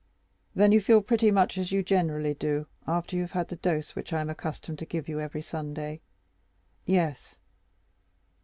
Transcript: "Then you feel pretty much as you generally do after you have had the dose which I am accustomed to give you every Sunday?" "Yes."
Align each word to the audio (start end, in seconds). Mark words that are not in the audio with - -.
"Then 0.55 0.71
you 0.71 0.81
feel 0.81 1.03
pretty 1.03 1.29
much 1.29 1.59
as 1.59 1.71
you 1.71 1.83
generally 1.83 2.33
do 2.33 2.65
after 2.87 3.15
you 3.15 3.21
have 3.21 3.33
had 3.33 3.49
the 3.49 3.55
dose 3.55 3.95
which 3.95 4.11
I 4.11 4.21
am 4.21 4.31
accustomed 4.31 4.79
to 4.79 4.85
give 4.87 5.07
you 5.07 5.19
every 5.19 5.43
Sunday?" 5.43 6.01
"Yes." 6.87 7.37